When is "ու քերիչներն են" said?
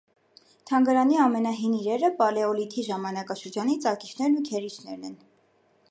4.41-5.19